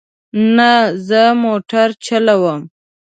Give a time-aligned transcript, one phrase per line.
[0.55, 0.71] نه،
[1.07, 2.59] زه موټر چلوم